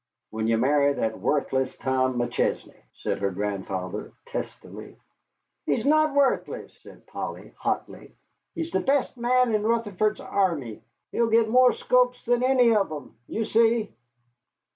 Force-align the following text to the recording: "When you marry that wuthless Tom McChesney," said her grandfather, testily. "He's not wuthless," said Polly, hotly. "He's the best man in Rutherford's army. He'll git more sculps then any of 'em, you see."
"When 0.31 0.47
you 0.47 0.57
marry 0.57 0.93
that 0.93 1.19
wuthless 1.19 1.77
Tom 1.77 2.17
McChesney," 2.17 2.75
said 3.03 3.19
her 3.19 3.29
grandfather, 3.29 4.11
testily. 4.25 4.97
"He's 5.67 5.85
not 5.85 6.15
wuthless," 6.15 6.75
said 6.81 7.05
Polly, 7.05 7.53
hotly. 7.59 8.15
"He's 8.55 8.71
the 8.71 8.79
best 8.79 9.15
man 9.15 9.53
in 9.53 9.61
Rutherford's 9.61 10.19
army. 10.19 10.81
He'll 11.11 11.29
git 11.29 11.49
more 11.49 11.71
sculps 11.71 12.25
then 12.25 12.41
any 12.41 12.73
of 12.75 12.91
'em, 12.91 13.15
you 13.27 13.45
see." 13.45 13.93